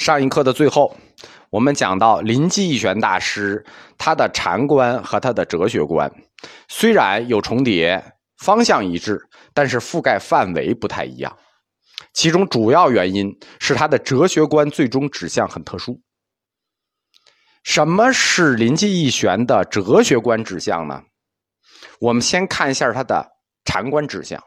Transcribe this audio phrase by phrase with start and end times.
[0.00, 0.96] 上一课的最后，
[1.50, 3.62] 我们讲到临济义玄大师
[3.98, 6.10] 他的禅观和他的哲学观
[6.68, 8.02] 虽然有重叠，
[8.38, 9.20] 方向一致，
[9.52, 11.36] 但是覆盖范围不太一样。
[12.14, 16.00] 其中主要原因是他的哲学观最终指向很特殊。
[17.62, 21.02] 什么是临济义玄的哲学观指向呢？
[22.00, 23.28] 我们先看一下他的
[23.66, 24.42] 禅观指向。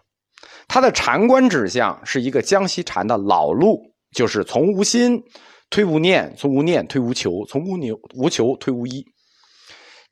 [0.68, 5.24] 他的禅观指向是一个江西禅的老路，就是从无心
[5.70, 9.06] 推无念，从无念推无求，从无牛无求推无一。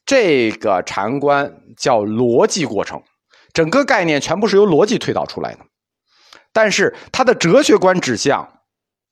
[0.05, 3.02] 这个禅观叫逻辑过程，
[3.53, 5.66] 整个概念全部是由逻辑推导出来的。
[6.52, 8.61] 但是他的哲学观指向，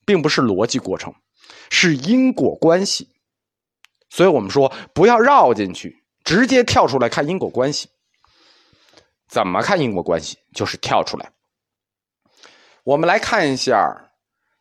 [0.05, 1.13] 并不是逻辑过程，
[1.69, 3.07] 是因果关系。
[4.09, 7.87] 所以我们说不要绕进去，直接跳出来看因果关系。
[9.29, 10.39] 怎么看因果关系？
[10.55, 11.31] 就是跳出来。
[12.83, 14.08] 我们来看一下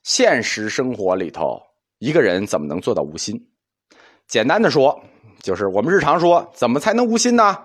[0.09, 1.61] 现实生活里头
[1.99, 3.39] 一个人怎么能做到无心。
[4.27, 4.99] 简单的说，
[5.43, 7.59] 就是我们日常说怎么才能无心呢？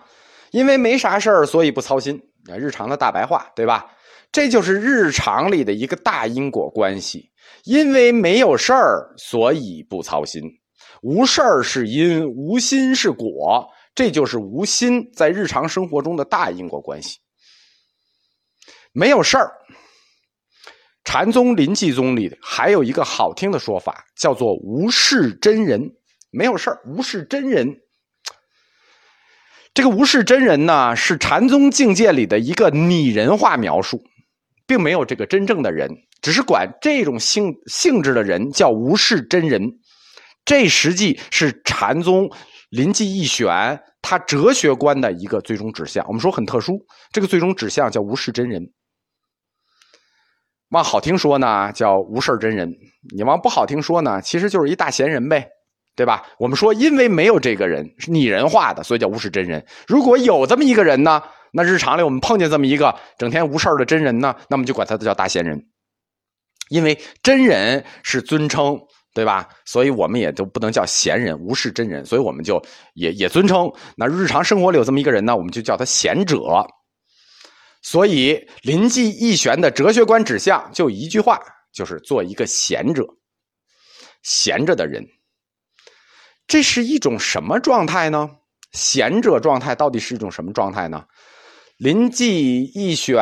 [0.51, 2.21] 因为没啥事儿，所以不操心。
[2.57, 3.89] 日常的大白话，对吧？
[4.29, 7.31] 这就是日常里的一个大因果关系。
[7.63, 10.43] 因为没有事儿，所以不操心。
[11.01, 13.65] 无事儿是因，无心是果。
[13.95, 17.19] 这就是无心在日常生活中的大因果关系。
[18.91, 19.49] 没有事儿，
[21.03, 25.81] 禅宗临济宗里还有一个好听的说法，叫做无事真人。
[26.31, 27.67] 没有事儿，无事真人。
[29.73, 34.01] 这个无事真人呢，是禅宗境界里的一个拟人化描述，
[34.65, 35.89] 并没有这个真正的人，
[36.21, 39.61] 只是管这种性性质的人叫无事真人。
[40.45, 42.29] 这实际是禅宗。
[42.69, 46.73] 临济义玄，他哲学观的一个最终指向，我们说很特殊。
[47.11, 48.63] 这个最终指向叫无事真人，
[50.73, 52.69] 往好听说呢叫无事真人，
[53.15, 55.47] 你往不好听说呢，其实就是一大闲人呗，
[55.95, 56.23] 对吧？
[56.37, 59.65] 我们说，因为没有这个人是拟人化的，所以叫无事真人。
[59.87, 61.23] 如果有这么一个人呢，
[61.53, 65.63] 那日常里我们碰见这么一个整天无事的真人呢，那么就管他叫大闲人，
[66.69, 68.79] 因为真人是尊称。
[69.15, 69.47] 对吧？
[69.63, 72.59] 所以我们也都不能叫闲人，无事真人，所以我们就
[72.95, 73.71] 也也尊称。
[73.95, 76.39] 那日常生活里有这么一个人呢，我们就叫他贤者。
[77.83, 81.39] 所以临济义玄的哲学观指向就一句话，
[81.71, 83.05] 就是做一个贤者，
[84.23, 85.05] 闲着的人。
[86.47, 88.29] 这是一种什么状态呢？
[88.71, 91.05] 贤者状态到底是一种什么状态呢？
[91.77, 93.19] 临济义玄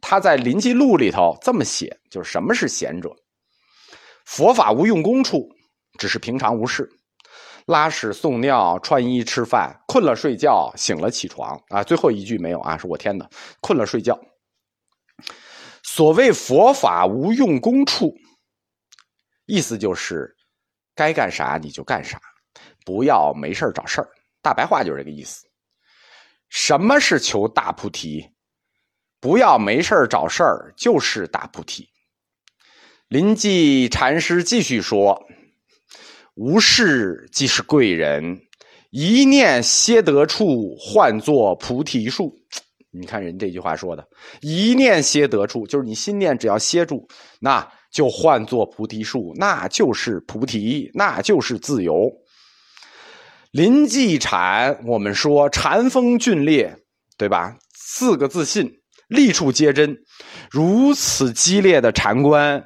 [0.00, 3.10] 他在《临济录》里头这么写，就是什么是贤者？
[4.24, 5.48] 佛法无用功处，
[5.98, 6.88] 只是平常无事，
[7.66, 11.82] 拉屎、送尿、穿衣、吃饭，困了睡觉，醒了起床啊。
[11.82, 13.28] 最后一句没有啊，是我添的。
[13.60, 14.18] 困了睡觉。
[15.82, 18.14] 所谓佛法无用功处，
[19.46, 20.34] 意思就是
[20.94, 22.20] 该干啥你就干啥，
[22.84, 24.08] 不要没事找事儿。
[24.40, 25.44] 大白话就是这个意思。
[26.48, 28.28] 什么是求大菩提？
[29.20, 31.88] 不要没事找事儿，就是大菩提。
[33.08, 35.24] 临济禅师继续说
[36.34, 38.40] ：“无事即是贵人，
[38.90, 42.34] 一念歇得处，唤作菩提树。”
[42.94, 44.06] 你看人这句话说的
[44.42, 47.08] ，“一念歇得处”，就是你心念只要歇住，
[47.40, 52.10] 那就唤作菩提树，那就是菩提，那就是自由。
[53.50, 56.74] 临济禅，我们说禅风峻烈，
[57.16, 57.56] 对吧？
[57.74, 58.70] 四个自信，
[59.08, 59.96] 立处皆真，
[60.50, 62.62] 如此激烈的禅观。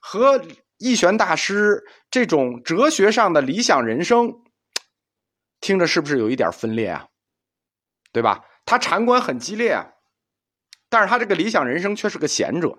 [0.00, 0.42] 和
[0.78, 4.42] 义玄大师这种哲学上的理想人生，
[5.60, 7.08] 听着是不是有一点分裂啊？
[8.12, 8.44] 对吧？
[8.66, 9.86] 他禅观很激烈啊，
[10.90, 12.78] 但是他这个理想人生却是个贤者。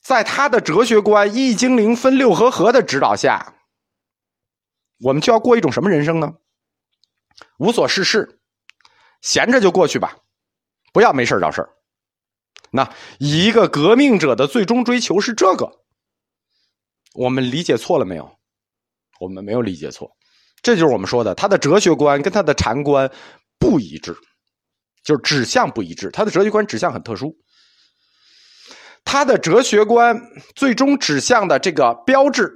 [0.00, 3.54] 在他的哲学观一精灵分六合合的指导下，
[5.00, 6.38] 我们就要过一种什么人生呢？
[7.58, 8.40] 无所事事，
[9.20, 10.16] 闲着就过去吧，
[10.90, 11.76] 不要没事找事儿。
[12.70, 15.81] 那一个革命者的最终追求是这个，
[17.14, 18.30] 我们理解错了没有？
[19.20, 20.10] 我们没有理解错，
[20.62, 23.08] 这就是我们说的，他的哲学观跟他的禅观
[23.58, 24.16] 不一致，
[25.04, 26.10] 就是指向不一致。
[26.10, 27.36] 他的哲学观指向很特殊，
[29.04, 30.20] 他的哲学观
[30.56, 32.50] 最终指向的这个标志，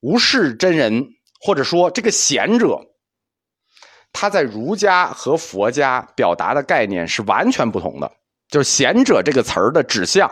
[0.00, 1.06] 无事真人，
[1.40, 2.80] 或者说这个贤者，
[4.12, 8.10] 他在儒家和佛家表达的概念是完全不同的。
[8.48, 10.26] 就是“贤者”这个词儿的指向，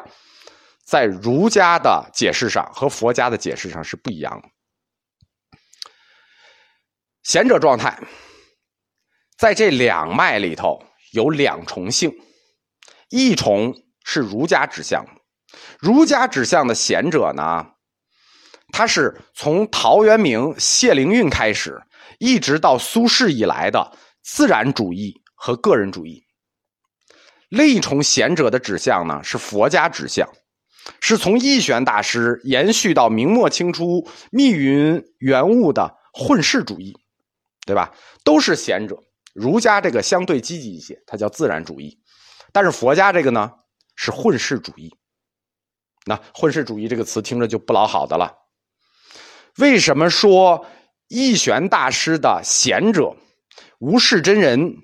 [0.86, 4.48] 在儒家的解释上和佛家的解释上是不一样的。
[7.24, 8.00] 贤者状态，
[9.36, 10.80] 在这两脉里头
[11.12, 12.12] 有两重性，
[13.10, 13.74] 一重
[14.04, 15.04] 是儒家指向，
[15.80, 17.66] 儒家指向的贤者呢，
[18.72, 21.82] 他是从陶渊明、谢灵运开始，
[22.20, 26.24] 一直到苏轼以来的自然主义和个人主义。
[27.48, 30.28] 另一重贤者的指向呢，是佛家指向，
[31.00, 36.96] 是从易玄大师延续到明末清初密云圆悟的混世主义，
[37.66, 37.92] 对吧？
[38.24, 38.98] 都是贤者。
[39.34, 41.98] 儒家这个相对积极一些，它叫自然主义，
[42.52, 43.52] 但是佛家这个呢
[43.94, 44.90] 是混世主义。
[46.06, 48.32] 那混世主义这个词听着就不老好的了。
[49.58, 50.64] 为什么说
[51.08, 53.14] 易玄大师的贤者
[53.78, 54.76] 无事真人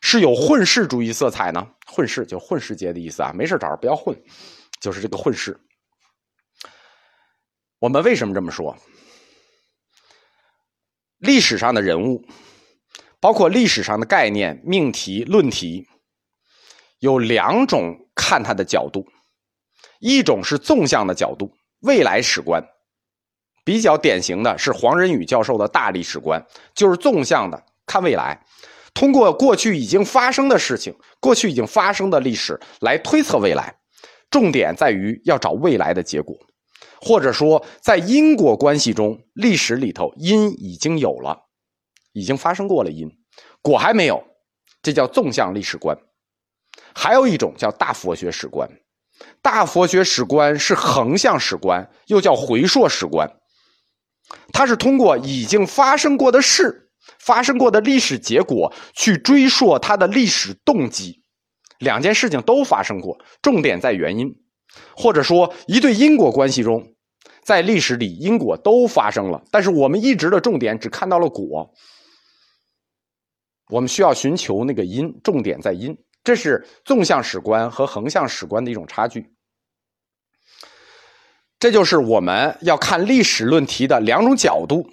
[0.00, 1.66] 是有混世主义色彩呢？
[1.86, 4.16] 混世就混世界的意思啊，没事找着不要混，
[4.80, 5.58] 就是这个混世。
[7.78, 8.76] 我们为什么这么说？
[11.18, 12.24] 历史上的人物。
[13.18, 15.88] 包括历史上的概念、命题、论题，
[16.98, 19.08] 有两种看它的角度，
[19.98, 22.62] 一种是纵向的角度，未来史观，
[23.64, 28.44] 比较典型的是黄仁宇教授的大历史观，就是纵向的看未来，
[28.94, 33.74] 通过过去已经发生的事情、过去已经发生的历史来推测未来，
[34.30, 36.36] 重点在于要找未来的结果，
[37.00, 41.44] 或者说在因果关系中，历史里头因已经有了。
[42.12, 43.10] 已经发生过了因，
[43.60, 44.24] 果还没有，
[44.80, 45.94] 这叫纵向历史观。
[46.94, 48.66] 还有一种叫大佛学史观，
[49.42, 53.30] 大佛学史观是横向史观，又叫回溯史观。
[54.50, 61.22] 它是通过已经发生过的事、发生过的历史结果去追溯它的历史动机。
[61.78, 64.26] 两件事情都发生过，重点在原因，
[64.96, 66.82] 或者说一对因果关系中，
[67.42, 71.70] 在历史里因果都发生了，但是我们一直的重点只看到了果。
[73.68, 79.26] 我们需要寻求那个因，重点在因，这是纵向史观和横向史观的一种差距。
[81.58, 84.88] 这就是我们要看历史论题的两种角度。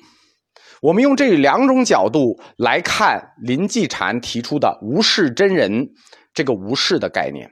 [0.81, 5.89] 我们用这两种角度来看林继禅提出的无事真人
[6.33, 7.51] 这个无事的概念。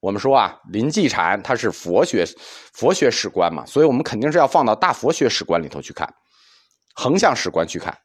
[0.00, 2.26] 我们说啊，林继禅他是佛学
[2.74, 6.14] 佛学史观嘛，所以我们肯定是要放到大佛学史观里头去看，
[6.94, 7.96] 横向史观去看。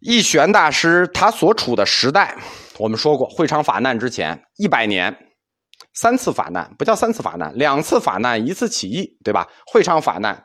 [0.00, 2.36] 义玄大师他所处的时代，
[2.78, 5.16] 我们说过，会昌法难之前一百年，
[5.94, 9.48] 三次法难不叫三次法难，两次法难，一次起义，对吧？
[9.66, 10.44] 会昌法难，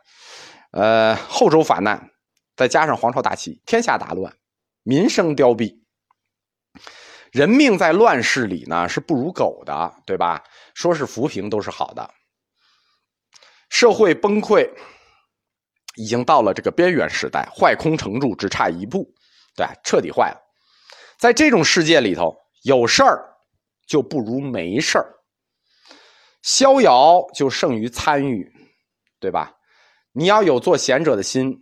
[0.71, 2.09] 呃，后周法难，
[2.55, 4.33] 再加上黄巢大起，天下大乱，
[4.83, 5.73] 民生凋敝，
[7.31, 10.43] 人命在乱世里呢是不如狗的，对吧？
[10.73, 12.09] 说是浮萍都是好的，
[13.69, 14.69] 社会崩溃，
[15.95, 19.05] 已经到了这个边缘时代，坏空成柱，只差一步。
[19.55, 20.41] 对，彻底坏了。
[21.19, 23.19] 在这种世界里头，有事儿
[23.87, 25.05] 就不如没事儿，
[26.41, 28.49] 逍遥就胜于参与，
[29.19, 29.51] 对吧？
[30.13, 31.55] 你要有做贤者的心，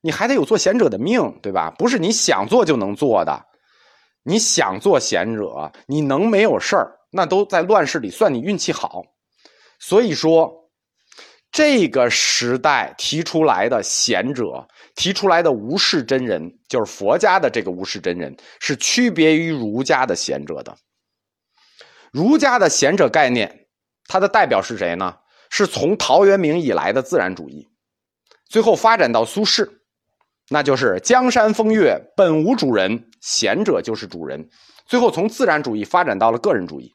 [0.00, 1.70] 你还得有做贤者的命，对吧？
[1.78, 3.47] 不是你想做就能做的。
[4.22, 9.02] 你想做贤者，你能没有事儿，那都在乱世里算你运气好。
[9.78, 10.56] 所以说。
[11.50, 20.76] 这个时代提出来的贤者，提出来的无事真人，就是佛家的这个无事真人，是区别于儒家的贤者的。
[22.12, 23.66] 儒家的贤者概念，
[24.06, 25.16] 它的代表是谁呢？
[25.48, 27.66] 是从陶渊明以来的自然主义，
[28.46, 29.66] 最后发展到苏轼，
[30.50, 34.48] 那就是江山风月本无主人，贤者就是主人。
[34.86, 36.94] 最后从自然主义发展到了个人主义，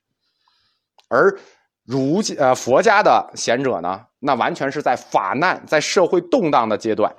[1.08, 1.38] 而。
[1.86, 7.13] 儒家呃佛家的贤者呢，那完全是在法难、在社会动荡的阶段，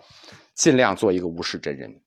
[0.55, 2.01] 尽量做一个无事真人。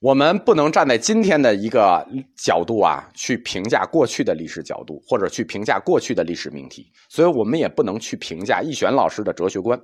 [0.00, 2.04] 我们不能站在今天的一个
[2.36, 9.80] 角度啊，去评价过去的历史角度，或者去评价过去的历史命题，所以我们也不能去评价易玄老师的哲学观。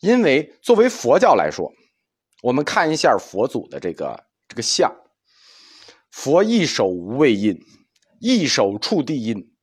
[0.00, 1.70] 因为作为佛教来说，
[2.42, 4.94] 我们看一下佛祖的这个这个像，
[6.10, 7.58] 佛一手无畏印。
[8.20, 9.54] 一手触地印，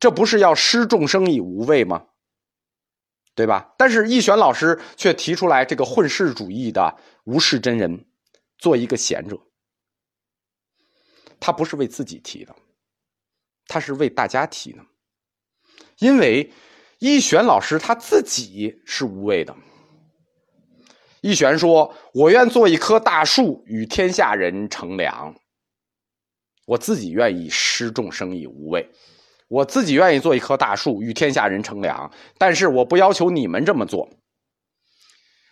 [0.00, 2.04] 这不是要施众生以无畏吗？
[3.36, 3.72] 对吧？
[3.78, 8.06] 但是易玄老师却提出来这个混世主义的无事真人，
[8.58, 9.38] 做一个贤者。
[11.38, 12.52] 他不是为自己提的，
[13.68, 14.84] 他是为大家提的。
[15.98, 16.52] 因为
[16.98, 19.56] 易玄老师他自己是无畏的。
[21.20, 25.34] 易玄说：“我愿做一棵大树，与天下人乘凉。”
[26.66, 28.88] 我自己愿意施众生以无畏，
[29.48, 32.10] 我自己愿意做一棵大树，与天下人乘凉。
[32.38, 34.08] 但是我不要求你们这么做。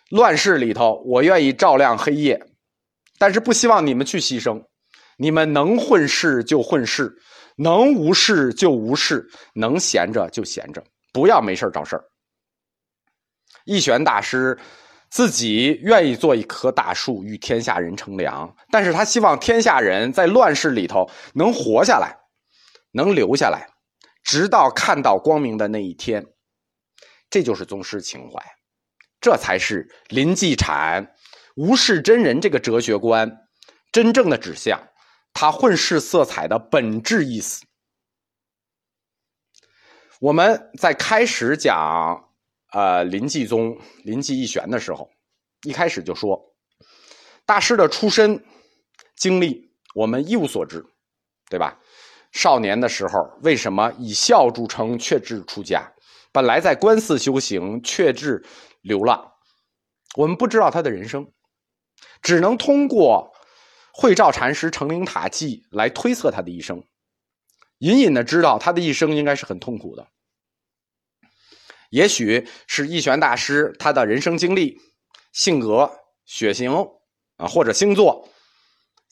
[0.09, 2.41] 乱世里头，我愿意照亮黑夜，
[3.17, 4.63] 但是不希望你们去牺牲。
[5.17, 7.13] 你们能混世就混世，
[7.57, 12.03] 能无事就无事，能闲着就闲着，不要没事找事儿。
[13.65, 14.57] 义玄大师
[15.09, 22.15] 自己愿意做一棵大树，与天下人乘凉，但是他希望天下人在乱世里头能活下来，
[22.91, 23.67] 能留下来，
[24.23, 26.25] 直到看到光明的那一天。
[27.29, 28.39] 这就是宗师情怀，
[29.19, 31.15] 这才是林继产
[31.55, 33.47] 无事真人这个哲学观
[33.91, 34.79] 真正的指向，
[35.33, 37.65] 他混世色彩的本质意思。
[40.21, 42.28] 我们在开始讲。
[42.71, 45.09] 呃，临济宗临济义玄的时候，
[45.63, 46.39] 一开始就说，
[47.45, 48.43] 大师的出身
[49.15, 50.85] 经历我们一无所知，
[51.49, 51.79] 对吧？
[52.31, 55.91] 少年的时候为什么以孝著称，却至出家？
[56.31, 58.45] 本来在观寺修行，却至
[58.81, 59.33] 流浪。
[60.15, 61.25] 我们不知道他的人生，
[62.21, 63.31] 只能通过
[63.91, 66.83] 慧照禅师成灵塔记来推测他的一生，
[67.79, 70.07] 隐隐的知道他的一生应该是很痛苦的。
[71.89, 74.77] 也许是义玄大师他的人生经历、
[75.33, 75.91] 性格、
[76.25, 76.71] 血型
[77.37, 78.29] 啊，或者星座，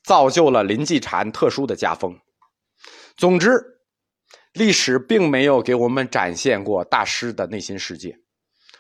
[0.04, 2.20] 造就了林继禅特殊的家风。
[3.16, 3.82] 总之，
[4.54, 8.16] 历史并没有给我们展现过大师的内心世界。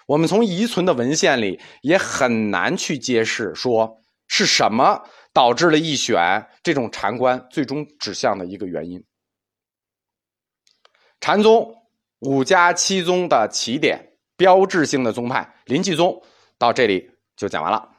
[0.06, 5.02] 我们从遗存的文献里也很难去揭示说是什么
[5.34, 9.04] 导致了义玄这种禅观最终指向的一个原因。
[11.20, 11.77] 禅宗。
[12.20, 16.22] 五家七宗的起点，标志性的宗派临济宗，
[16.58, 17.90] 到这里就讲完了。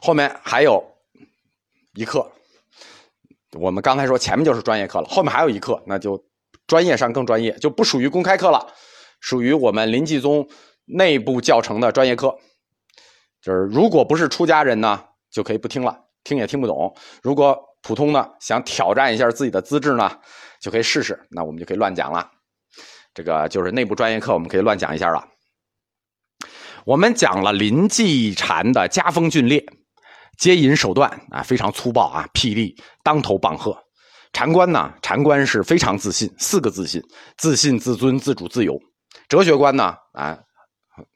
[0.00, 0.84] 后面还有
[1.94, 2.30] 一课，
[3.52, 6.22] 我们刚才说前面就是专业课了，后面还有一课，那就
[6.66, 8.66] 专业上更专业，就不属于公开课了，
[9.20, 10.46] 属于我们临济宗
[10.84, 12.36] 内部教程的专业课。
[13.40, 20.20] 就是如果不是出家人呢，就可以不听了，听也听不懂；如果普通的想挑战一下自己的资质呢，
[20.60, 22.30] 就可以试试，那我们就可以乱讲了。
[23.14, 25.28] 这个就是内部专业课，我们可以乱讲一下了。
[26.84, 29.64] 我们讲了临济禅的家风峻烈，
[30.38, 33.76] 接引手段啊非常粗暴啊，霹雳当头棒喝。
[34.32, 37.02] 禅观呢，禅观是非常自信，四个自信：
[37.36, 38.80] 自信、自尊、自主、自由。
[39.28, 40.38] 哲学观呢啊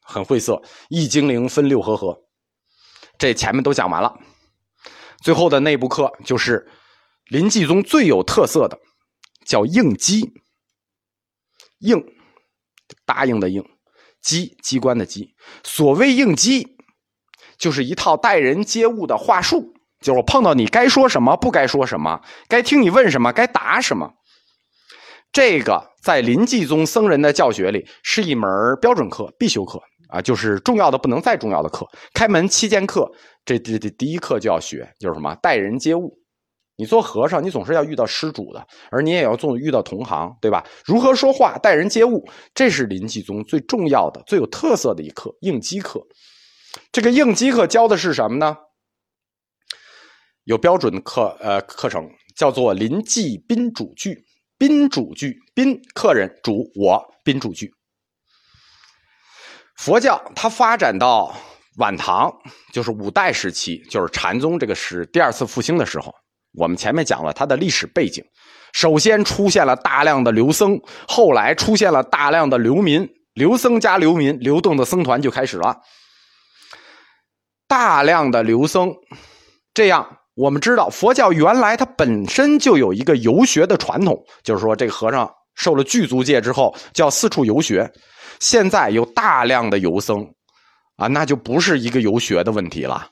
[0.03, 2.17] 很晦涩，一精灵分六合合。
[3.19, 4.15] 这前面都讲完了，
[5.23, 6.71] 最后的内部课就是
[7.25, 8.79] 临济宗最有特色的，
[9.47, 10.31] 叫应机。
[11.79, 12.05] 应，
[13.05, 13.65] 答应的应，
[14.21, 15.35] 机机关的机。
[15.63, 16.77] 所谓应机，
[17.59, 24.13] 就是一套待人接物的话术，就是我碰到你该说什么，不该说什么，该听你问什么，该答什么。
[25.33, 28.49] 这个在临济宗僧人的教学里是一门
[28.81, 31.87] 标准课、必修课啊，就是重要的不能再重要的课。
[32.15, 33.11] 开门七剑课，
[33.45, 36.19] 这这这第一课就要学，就是什么待人接物。
[36.77, 40.63] 你做和尚，你总是要遇到施主的，而你也要做遇到同行，对吧？
[40.85, 46.01] 如何说话、待人接物，这是临济宗最重要的、最有特色的一课——应激课。
[46.93, 48.57] 这个应激课教的是什么呢？
[50.45, 54.25] 有标准的课，呃，课程叫做临济宾主句。
[54.59, 57.71] 宾主句，宾客人，主我，宾主句。
[59.77, 61.35] 佛教它发展到
[61.77, 62.31] 晚唐，
[62.73, 66.15] 就是五代时期，就是禅宗这个是第二次复兴的时候。
[66.57, 68.25] 我们前面讲了它的历史背景，
[68.73, 75.77] 首先出现了大量的流僧，后来出现了大量的流民，流僧加流民，流动的僧团就开始了。
[77.69, 78.91] 大量的流僧，
[79.75, 87.87] 这样我们知道佛教原来它本身就有一个游学的传统，就是说这个和尚受了具足戒之后就要四处游学。
[88.41, 90.27] 现在有大量的游僧，
[90.97, 93.11] 啊，那就不是一个游学的问题了，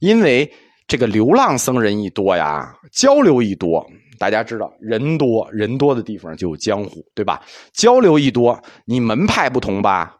[0.00, 0.52] 因为。
[0.86, 3.86] 这个流浪僧人一多呀，交流一多，
[4.18, 7.42] 大家知道人多人多的地方就有江湖，对吧？
[7.72, 10.16] 交流一多，你门派不同吧，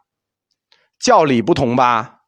[0.99, 2.21] 教理不同吧，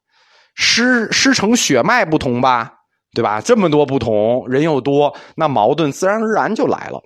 [0.54, 2.72] 师师承血脉不同吧，
[3.12, 3.40] 对吧？
[3.40, 7.02] 这么多不同，人又多，那矛盾自然而然就来了。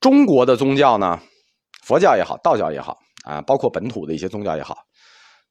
[0.00, 1.20] 中国的宗教呢，
[1.84, 4.78] 佛教也好，道教也好啊，包括本土的一些宗教也好，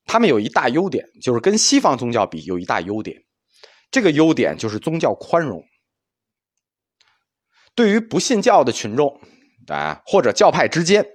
[0.05, 3.21] 他们有一大优点，就是跟西方宗教比有一大优点。
[3.89, 5.63] 这个优点就是宗教宽容，
[7.74, 9.20] 对于不信教的群众
[9.67, 11.06] 啊，或者教派之间，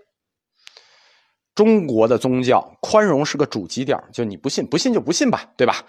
[1.55, 5.85] 中国的宗教宽容是个主基调，就你不信，不信就不信吧，对吧？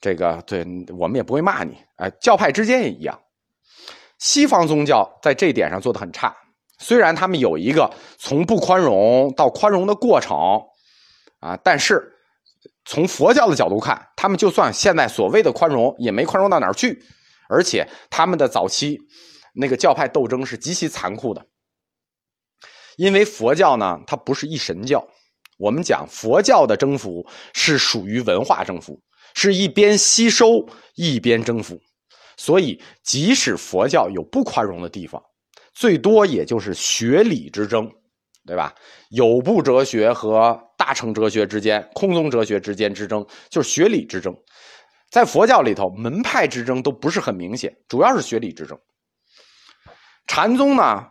[0.00, 0.66] 这个对
[0.96, 3.18] 我们也不会骂你，哎，教派之间也一样。
[4.18, 6.36] 西方宗教在这点上做的很差，
[6.78, 10.36] 虽然他们有一个从不宽容到宽容的过程
[11.40, 12.14] 啊，但是。
[12.84, 17.02] 从佛教的角度看，他们就算现在所谓的宽容，也没宽容到哪儿去。
[17.48, 18.98] 而且他们的早期
[19.54, 21.46] 那个教派斗争是极其残酷的，
[22.96, 25.06] 因为佛教呢，它不是一神教。
[25.58, 29.00] 我们讲佛教的征服是属于文化征服，
[29.34, 31.80] 是一边吸收一边征服。
[32.36, 35.20] 所以，即使佛教有不宽容的地方，
[35.74, 37.90] 最多也就是学理之争，
[38.46, 38.74] 对吧？
[39.10, 44.34] 有部哲学和大乘哲学之间、空宗哲学之间之争，就是学理之争。
[45.10, 48.74] 在佛教里头，门派之争都不是很明显，主要是学理之争。
[50.26, 51.04] 禅宗呢，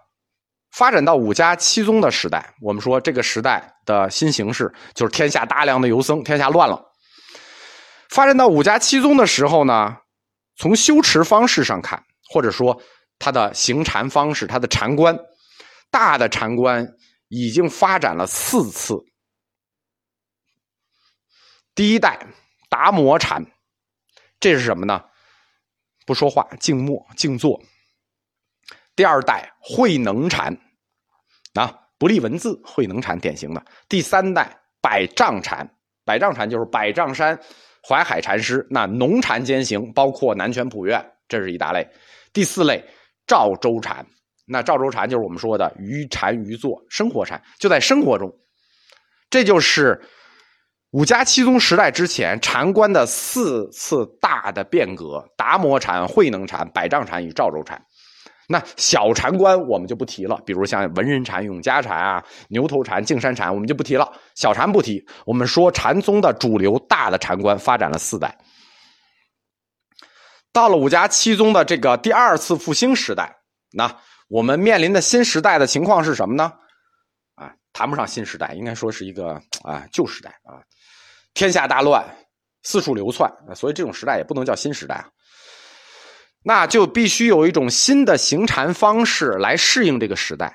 [0.71, 6.81] 发展到五家七宗的时代，我们说这个时代的新形势就是天下大量的游僧，天下乱了。
[8.09, 9.93] 发展到五家七宗的时候呢，
[10.57, 12.01] 从修持方式上看，
[12.33, 12.81] 或者说
[13.19, 15.15] 他的行禅方式，他的禅观，
[15.91, 16.83] 大的禅观
[17.27, 18.95] 已经发展了四次。
[21.77, 22.19] 第一代
[22.71, 23.45] 达摩禅。
[24.39, 25.03] 这是什么呢？
[26.07, 27.61] 不说话，静默，静坐。
[28.95, 30.57] 第二代慧能禅，
[31.53, 33.63] 啊，不立文字，慧能禅典型的。
[33.87, 35.69] 第三代百丈禅，
[36.03, 37.39] 百丈禅就是百丈山
[37.87, 41.87] 怀海禅师，那农禅兼行，包括南泉普愿，这是一大类。
[42.33, 42.83] 第四类
[43.27, 44.03] 赵州禅，
[44.47, 48.35] 那赵州禅就是我们说的于禅于坐，生活禅，就在生活中，
[49.29, 50.01] 这就是。
[50.91, 57.81] 五家七宗时代之前，禅观的四次大的变革：达摩禅、慧能禅、百丈禅与赵州禅。
[58.47, 64.09] 那小禅观我们就不提了，比如像文人禅、永嘉禅啊、牛头禅、径山禅，我们就不提了。
[64.35, 68.37] 小禅不提，我们说禅宗的主流大的禅观发展了四代。
[70.53, 73.35] 到了五家七宗的这个第二次复兴时代，
[73.73, 73.97] 那
[74.29, 76.53] 我们面临的新时代的情况是什么呢？
[77.77, 80.57] 谈不上新时代，应该说是一个啊旧时代啊。
[81.35, 82.03] 天下大乱，
[82.63, 85.05] 四处流窜，所以这种时代也不能叫新时代啊。
[86.41, 90.51] 那就必须有一种新的行禅方式来适应这个时代。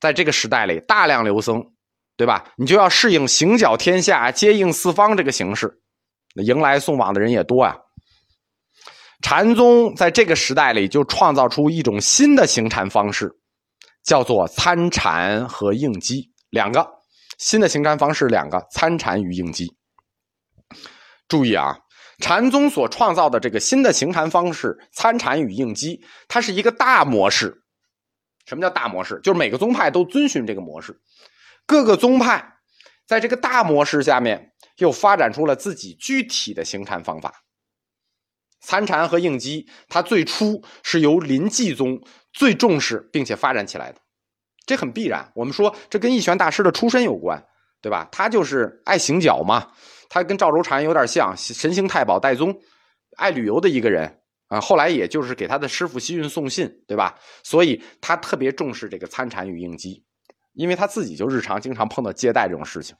[0.00, 1.62] 在这个时代里，大量流僧，
[2.16, 2.42] 对吧？
[2.56, 5.70] 你就要适应行脚天下、接应四方这个形式，
[6.36, 7.76] 迎来送往的人也多啊。
[9.20, 13.30] 禅宗在这个时代里就创造出一种新的行禅方式，
[14.02, 16.86] 叫做参禅和应机两个
[17.38, 19.74] 新的行禅方式，两个参禅与应机。
[21.26, 21.78] 注意啊，
[22.18, 27.64] 禅宗所创造的这个新的行禅方式——参禅与应机，它是一个大模式。
[28.44, 29.18] 什么叫大模式？
[29.22, 31.00] 就是每个宗派都遵循这个模式，
[31.64, 32.58] 各个宗派
[33.06, 37.32] 在这个大模式下面又发展出了自己具体的行禅方法。
[38.60, 41.98] 参禅和应机，它最初是由临济宗
[42.30, 44.01] 最重视并且发展起来的，
[44.66, 45.30] 这很必然。
[45.34, 47.42] 我们说这跟一玄大师的出身有关，
[47.80, 48.08] 对吧？
[48.12, 49.68] 他就是爱行脚嘛。
[50.08, 52.54] 他跟赵州禅有点像，神行太保戴宗，
[53.16, 54.60] 爱旅游的一个人啊。
[54.60, 57.14] 后来也就是给他的师傅西运送信，对吧？
[57.42, 60.04] 所以他特别重视这个参禅与应机，
[60.52, 62.94] 因为他自己就日常经常碰到接待这种事情。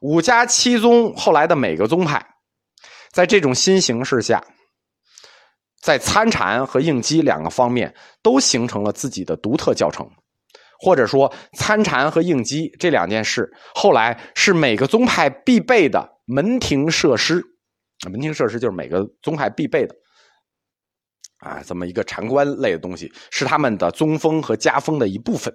[0.00, 2.26] 五家七宗后来的每个宗派，
[3.12, 4.42] 在这种新形势下，
[5.82, 10.10] 在参禅和应机两个方面都形成了自己的独特教程。
[10.82, 17.40] 或者说参禅和应机这两件事，后来是每个宗派必备的门庭设施。
[18.10, 19.94] 门庭设施就是每个宗派必备的
[21.38, 25.54] 啊，这么一个禅观类的东西，是他们的宗风和家风的一部分。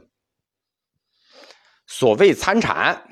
[1.88, 3.04] 所谓参禅，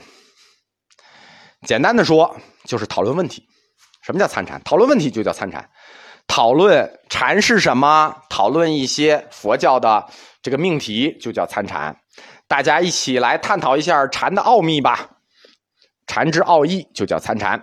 [1.64, 3.46] 简单的说就是讨论问题。
[4.02, 4.62] 什么叫参禅？
[4.64, 5.70] 讨论问题就叫参禅。
[6.28, 8.16] 讨论禅是什么？
[8.30, 10.10] 讨论一些佛教的
[10.42, 11.96] 这个命题就叫参禅。
[12.56, 15.10] 大家一起来探讨一下禅的奥秘吧。
[16.08, 17.62] 禅之奥义就叫参禅。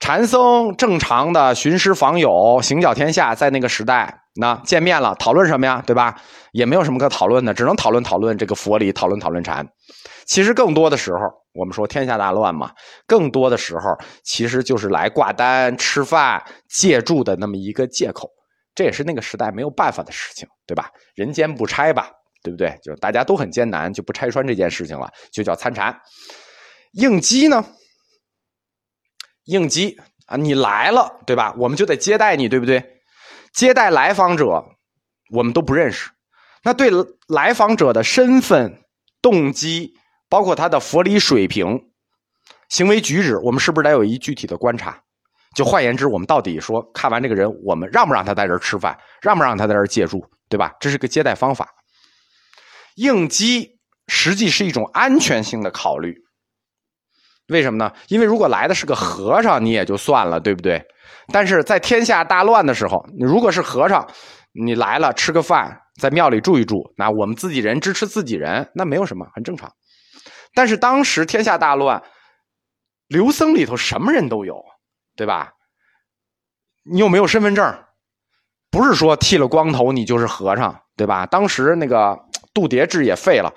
[0.00, 5.84] 禅僧正常的寻师访友，行脚天下，在那个时代，那见面了，讨论什么呀？
[5.86, 6.18] 对吧？
[6.52, 9.68] 也没有什么可讨论的，只能讨论讨论这个佛理，讨论讨论禅。
[10.24, 11.18] 其实更多的时候，
[11.52, 12.70] 我们说天下大乱嘛，
[13.06, 13.82] 更多的时候
[14.22, 18.30] 其实就是来挂单、吃饭、借住的那么一个借口。
[18.74, 20.88] 这也是那个时代没有办法的事情，对吧？
[21.14, 22.10] 人间不拆吧。
[22.44, 22.78] 对不对？
[22.82, 25.98] 就大家都很艰难，就不拆穿这件事情了，就叫参禅。
[26.92, 27.64] 应激呢？
[29.46, 31.54] 应激啊，你来了，对吧？
[31.56, 32.84] 我们就得接待你，对不对？
[33.54, 34.62] 接待来访者，
[35.30, 36.10] 我们都不认识，
[36.62, 36.90] 那对
[37.28, 38.82] 来访者的身份、
[39.22, 39.94] 动机，
[40.28, 41.80] 包括他的佛理水平、
[42.68, 45.00] 行为举止，我们是不是得有一具体的观察？
[45.56, 50.74] 就换言之，我们到底说看完这个人，我们让不让他在这儿吃饭，让不让他在这儿借住，对吧？
[50.80, 51.68] 这是个接待方法。
[52.94, 56.14] 应激实际是一种安全性的考虑，
[57.48, 57.92] 为什么呢？
[58.08, 60.82] 因为如果来的是个和尚，你也就算了，对不对？
[61.28, 64.06] 但是在天下大乱的时候，如果是和尚，
[64.52, 69.72] 你来了吃个饭，在庙里住一住，那我们自己人支持自己人，那没有什么，很正常。
[70.54, 72.02] 但是当时天下大乱，
[73.08, 74.62] 刘僧里头什么人都有，
[75.16, 75.52] 对吧？
[76.84, 77.84] 你又没有身份证？
[78.70, 81.24] 不是说剃了光头你就是和尚，对吧？
[81.26, 82.16] 当时那个
[82.54, 83.52] 度牒制也废了，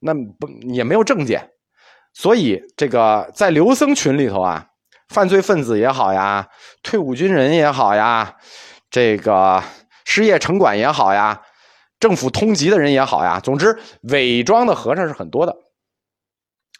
[0.00, 1.50] 那不也没有证件，
[2.14, 4.66] 所以这个在刘僧群里头啊，
[5.10, 6.48] 犯罪分子也好呀，
[6.82, 8.36] 退伍军人也好呀，
[8.90, 9.62] 这个
[10.04, 11.42] 失业城管也好呀，
[12.00, 15.54] 政府通缉的人也好呀，总之伪装的和尚是很多的。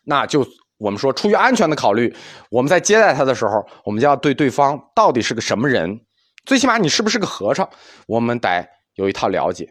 [0.04, 0.46] 那就
[0.78, 2.16] 我们说，出于安全的考虑，
[2.50, 6.00] 我们在接待他的时候，我们就要对对方到底是个什么人，
[6.46, 7.68] 最起码你是不是个和尚，
[8.06, 9.68] 我们得有一套了解，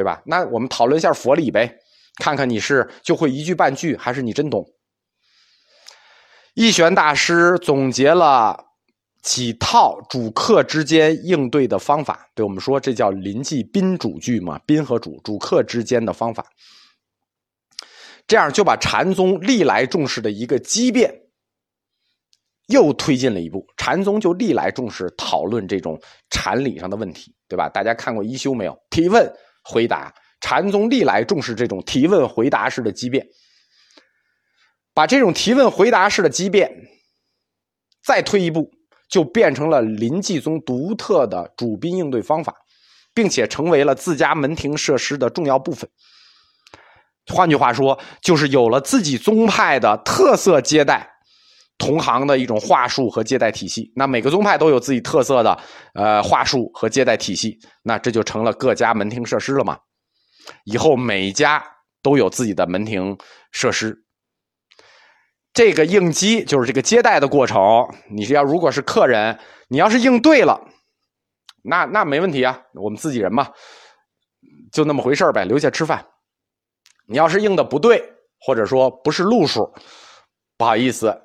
[0.00, 0.22] 对吧？
[0.24, 1.70] 那我们讨论一下佛理呗，
[2.22, 4.64] 看看你是就会一句半句，还是你真懂。
[6.54, 8.58] 义玄大师总结了
[9.20, 16.46] 几套主客之间应对的方法，对我们说，这叫临济宾主句嘛，宾和主主客之间的方法。
[18.26, 21.12] 这样就把禅宗历来重视的一个机变
[22.68, 23.66] 又推进了一步。
[23.76, 27.68] 禅宗就历来重视讨论这种禅理上的问题，对吧？
[27.68, 28.74] 大家看过一休没有？
[28.88, 29.30] 提问
[29.70, 33.24] 回答，禅宗历来重视这种提问回答式的机变。
[34.92, 36.68] 把这种提问回答式的机变
[38.04, 38.68] 再推一步，
[39.08, 42.54] 就变成了临济宗独特的主宾应对方法，
[43.14, 45.88] 并且成为了自家门庭设施的重要部分。
[47.32, 51.08] 换句话说，就是有了自己宗派的特色接待
[51.80, 53.90] 同行的一种话术和接待体系。
[53.96, 55.58] 那每个宗派都有自己特色的
[55.94, 59.78] 呃话术和接待体系，那这就成了各家门庭设施了嘛。
[60.64, 61.64] 以后每家
[62.02, 63.16] 都有自己的门庭
[63.50, 63.96] 设施。
[65.52, 67.58] 这个应激就是这个接待的过程。
[68.10, 69.36] 你是要如果是客人，
[69.68, 70.60] 你要是应对了，
[71.64, 73.48] 那那没问题啊，我们自己人嘛，
[74.70, 76.06] 就那么回事呗，留下吃饭。
[77.08, 78.00] 你要是应的不对，
[78.40, 79.68] 或者说不是路数，
[80.56, 81.20] 不好意思，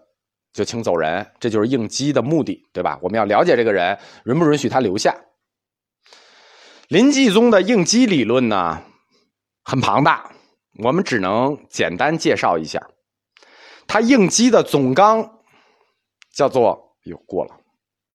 [0.55, 1.29] 就请走人。
[1.39, 2.97] 这就是应激的目的，对吧？
[3.01, 5.13] 我们要了解这个人，允不允许他留下。
[6.87, 8.81] 林继宗的应激理论呢，
[9.63, 10.31] 很庞大，
[10.83, 12.87] 我们只能简单介绍一下。
[13.85, 15.41] 他应激的总纲
[16.33, 17.64] 叫做，哟，过了。